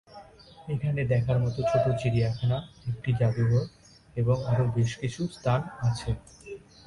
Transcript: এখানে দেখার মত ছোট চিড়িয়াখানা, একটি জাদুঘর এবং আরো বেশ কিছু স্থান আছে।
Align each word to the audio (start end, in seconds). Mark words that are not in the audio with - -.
এখানে 0.67 1.01
দেখার 1.13 1.37
মত 1.43 1.55
ছোট 1.71 1.85
চিড়িয়াখানা, 2.01 2.57
একটি 2.91 3.09
জাদুঘর 3.19 3.65
এবং 4.15 4.37
আরো 4.51 4.65
বেশ 4.75 4.91
কিছু 5.01 5.21
স্থান 5.35 5.59
আছে। 5.87 6.09